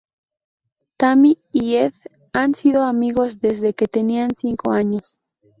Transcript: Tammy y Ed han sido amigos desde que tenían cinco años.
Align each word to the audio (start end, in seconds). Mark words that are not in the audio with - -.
Tammy 0.97 1.37
y 1.53 1.75
Ed 1.75 1.93
han 2.33 2.55
sido 2.55 2.85
amigos 2.85 3.39
desde 3.39 3.75
que 3.75 3.87
tenían 3.87 4.31
cinco 4.33 4.71
años. 4.71 5.19